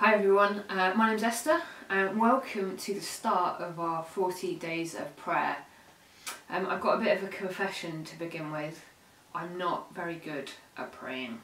Hi 0.00 0.14
everyone, 0.14 0.64
uh, 0.70 0.94
my 0.96 1.10
name's 1.10 1.22
Esther 1.22 1.60
and 1.90 2.18
welcome 2.18 2.78
to 2.78 2.94
the 2.94 3.02
start 3.02 3.60
of 3.60 3.78
our 3.78 4.02
40 4.02 4.54
days 4.54 4.94
of 4.94 5.14
prayer. 5.14 5.58
Um, 6.48 6.66
I've 6.68 6.80
got 6.80 6.98
a 6.98 7.04
bit 7.04 7.18
of 7.18 7.24
a 7.24 7.28
confession 7.28 8.02
to 8.04 8.18
begin 8.18 8.50
with. 8.50 8.82
I'm 9.34 9.58
not 9.58 9.94
very 9.94 10.14
good 10.14 10.52
at 10.78 10.90
praying. 10.90 11.42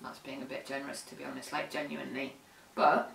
That's 0.00 0.20
being 0.20 0.42
a 0.42 0.44
bit 0.44 0.64
generous 0.64 1.02
to 1.08 1.16
be 1.16 1.24
honest, 1.24 1.52
like 1.52 1.72
genuinely. 1.72 2.34
But 2.76 3.10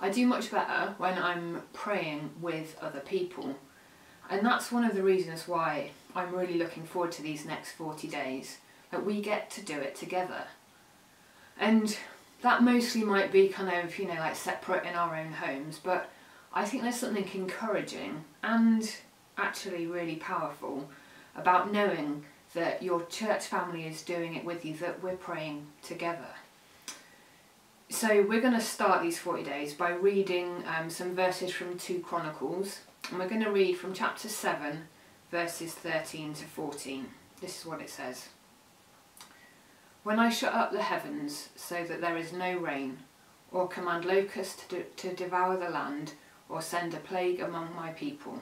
I 0.00 0.08
do 0.08 0.24
much 0.24 0.52
better 0.52 0.94
when 0.98 1.18
I'm 1.18 1.62
praying 1.72 2.30
with 2.40 2.78
other 2.80 3.00
people. 3.00 3.56
And 4.30 4.46
that's 4.46 4.70
one 4.70 4.84
of 4.84 4.94
the 4.94 5.02
reasons 5.02 5.48
why 5.48 5.90
I'm 6.14 6.32
really 6.32 6.58
looking 6.58 6.84
forward 6.84 7.10
to 7.10 7.22
these 7.22 7.44
next 7.44 7.72
40 7.72 8.06
days. 8.06 8.58
That 8.92 9.04
we 9.04 9.20
get 9.20 9.50
to 9.50 9.62
do 9.62 9.80
it 9.80 9.96
together. 9.96 10.44
And 11.58 11.96
that 12.42 12.62
mostly 12.62 13.04
might 13.04 13.30
be 13.30 13.48
kind 13.48 13.84
of, 13.84 13.98
you 13.98 14.06
know, 14.06 14.14
like 14.14 14.36
separate 14.36 14.84
in 14.84 14.94
our 14.94 15.14
own 15.16 15.32
homes, 15.32 15.80
but 15.82 16.10
I 16.52 16.64
think 16.64 16.82
there's 16.82 16.96
something 16.96 17.28
encouraging 17.34 18.24
and 18.42 18.92
actually 19.36 19.86
really 19.86 20.16
powerful 20.16 20.88
about 21.36 21.72
knowing 21.72 22.24
that 22.54 22.82
your 22.82 23.04
church 23.06 23.44
family 23.44 23.86
is 23.86 24.02
doing 24.02 24.34
it 24.34 24.44
with 24.44 24.64
you, 24.64 24.74
that 24.74 25.02
we're 25.02 25.16
praying 25.16 25.66
together. 25.82 26.34
So 27.88 28.22
we're 28.22 28.40
going 28.40 28.54
to 28.54 28.60
start 28.60 29.02
these 29.02 29.18
40 29.18 29.42
days 29.42 29.74
by 29.74 29.90
reading 29.90 30.64
um, 30.66 30.90
some 30.90 31.14
verses 31.14 31.52
from 31.52 31.78
2 31.78 32.00
Chronicles, 32.00 32.80
and 33.10 33.18
we're 33.18 33.28
going 33.28 33.44
to 33.44 33.50
read 33.50 33.74
from 33.74 33.92
chapter 33.92 34.28
7, 34.28 34.82
verses 35.30 35.74
13 35.74 36.34
to 36.34 36.44
14. 36.44 37.08
This 37.40 37.60
is 37.60 37.66
what 37.66 37.80
it 37.80 37.90
says. 37.90 38.28
When 40.02 40.18
I 40.18 40.30
shut 40.30 40.54
up 40.54 40.72
the 40.72 40.82
heavens 40.82 41.50
so 41.56 41.84
that 41.84 42.00
there 42.00 42.16
is 42.16 42.32
no 42.32 42.56
rain, 42.56 43.00
or 43.52 43.68
command 43.68 44.04
locusts 44.04 44.64
to, 44.68 44.82
to 44.82 45.14
devour 45.14 45.56
the 45.58 45.68
land, 45.68 46.14
or 46.48 46.62
send 46.62 46.94
a 46.94 46.98
plague 46.98 47.40
among 47.40 47.74
my 47.74 47.90
people, 47.90 48.40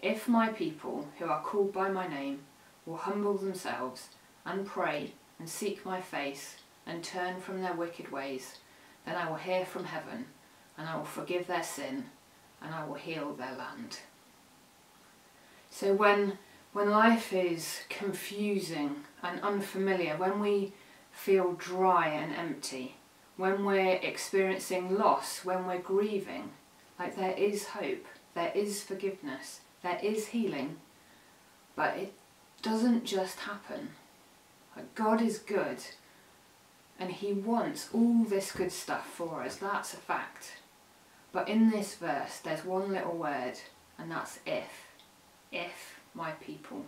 if 0.00 0.28
my 0.28 0.48
people, 0.48 1.08
who 1.18 1.26
are 1.26 1.42
called 1.42 1.72
by 1.72 1.88
my 1.88 2.06
name, 2.06 2.40
will 2.86 2.96
humble 2.96 3.34
themselves, 3.34 4.08
and 4.44 4.66
pray, 4.66 5.12
and 5.38 5.48
seek 5.48 5.84
my 5.84 6.00
face, 6.00 6.56
and 6.86 7.02
turn 7.02 7.40
from 7.40 7.62
their 7.62 7.74
wicked 7.74 8.12
ways, 8.12 8.58
then 9.04 9.16
I 9.16 9.28
will 9.28 9.36
hear 9.36 9.64
from 9.64 9.84
heaven, 9.84 10.26
and 10.78 10.88
I 10.88 10.96
will 10.96 11.04
forgive 11.04 11.46
their 11.46 11.62
sin, 11.62 12.06
and 12.60 12.74
I 12.74 12.84
will 12.84 12.94
heal 12.94 13.34
their 13.34 13.54
land. 13.56 13.98
So 15.70 15.94
when 15.94 16.38
when 16.72 16.90
life 16.90 17.34
is 17.34 17.80
confusing 17.90 19.04
and 19.22 19.40
unfamiliar, 19.42 20.16
when 20.16 20.40
we 20.40 20.72
feel 21.12 21.52
dry 21.52 22.08
and 22.08 22.34
empty, 22.34 22.96
when 23.36 23.64
we're 23.64 23.96
experiencing 24.02 24.96
loss, 24.96 25.44
when 25.44 25.66
we're 25.66 25.78
grieving, 25.78 26.50
like 26.98 27.16
there 27.16 27.32
is 27.32 27.68
hope, 27.68 28.06
there 28.34 28.52
is 28.54 28.82
forgiveness, 28.82 29.60
there 29.82 30.00
is 30.02 30.28
healing, 30.28 30.76
but 31.76 31.96
it 31.96 32.12
doesn't 32.62 33.04
just 33.04 33.40
happen. 33.40 33.90
Like 34.76 34.94
God 34.94 35.20
is 35.22 35.38
good 35.38 35.78
and 36.98 37.10
He 37.10 37.32
wants 37.32 37.88
all 37.92 38.24
this 38.24 38.52
good 38.52 38.70
stuff 38.72 39.06
for 39.06 39.42
us, 39.42 39.56
that's 39.56 39.94
a 39.94 39.96
fact. 39.96 40.58
But 41.32 41.48
in 41.48 41.70
this 41.70 41.94
verse, 41.94 42.38
there's 42.38 42.64
one 42.64 42.92
little 42.92 43.16
word, 43.16 43.54
and 43.98 44.10
that's 44.10 44.38
if. 44.46 44.86
If 45.50 45.98
my 46.14 46.32
people. 46.32 46.84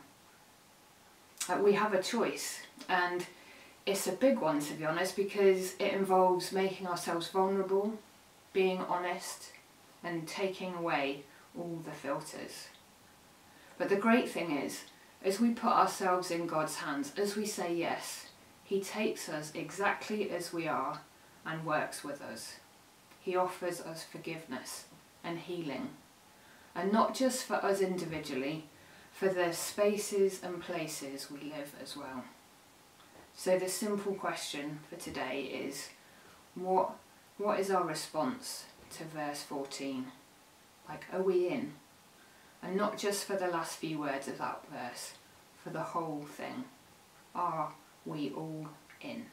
Like 1.49 1.63
we 1.63 1.73
have 1.73 1.95
a 1.95 2.03
choice, 2.03 2.61
and 2.89 3.27
it's 3.87 4.07
a 4.07 4.13
big 4.13 4.39
one 4.39 4.61
to 4.61 4.75
be 4.75 4.85
honest 4.85 5.17
because 5.17 5.75
it 5.79 5.93
involves 5.93 6.53
making 6.53 6.87
ourselves 6.87 7.29
vulnerable, 7.29 7.99
being 8.53 8.81
honest, 8.81 9.51
and 10.03 10.27
taking 10.27 10.75
away 10.75 11.25
all 11.57 11.81
the 11.85 11.91
filters. 11.91 12.69
But 13.77 13.89
the 13.89 13.97
great 13.97 14.29
thing 14.29 14.57
is, 14.57 14.85
as 15.23 15.41
we 15.41 15.51
put 15.51 15.73
ourselves 15.73 16.31
in 16.31 16.47
God's 16.47 16.77
hands, 16.77 17.13
as 17.17 17.37
we 17.37 17.47
say 17.47 17.75
yes, 17.75 18.29
He 18.63 18.81
takes 18.81 19.29
us 19.29 19.53
exactly 19.55 20.31
as 20.31 20.53
we 20.53 20.67
are 20.69 21.01
and 21.45 21.65
works 21.65 22.05
with 22.05 22.23
us. 22.23 22.57
He 23.21 23.37
offers 23.37 23.81
us 23.81 24.05
forgiveness 24.05 24.85
and 25.23 25.39
healing. 25.39 25.91
And 26.75 26.93
not 26.93 27.15
just 27.15 27.45
for 27.45 27.55
us 27.55 27.81
individually, 27.81 28.65
for 29.13 29.29
the 29.29 29.53
spaces 29.53 30.43
and 30.43 30.61
places 30.61 31.31
we 31.31 31.51
live 31.51 31.73
as 31.83 31.97
well. 31.97 32.25
So 33.37 33.59
the 33.59 33.69
simple 33.69 34.15
question 34.15 34.79
for 34.89 34.97
today 34.97 35.43
is, 35.43 35.91
what, 36.55 36.93
what 37.37 37.59
is 37.59 37.71
our 37.71 37.85
response 37.85 38.65
to 38.97 39.05
verse 39.05 39.43
14? 39.43 40.07
Like, 40.89 41.05
are 41.13 41.23
we 41.23 41.49
in? 41.49 41.73
And 42.63 42.77
not 42.77 42.97
just 42.97 43.25
for 43.25 43.37
the 43.37 43.49
last 43.49 43.79
few 43.79 43.99
words 43.99 44.29
of 44.29 44.39
that 44.39 44.63
verse, 44.73 45.15
for 45.63 45.71
the 45.71 45.83
whole 45.83 46.25
thing. 46.37 46.65
Are 47.35 47.73
we 48.07 48.31
all 48.31 48.69
in? 49.01 49.27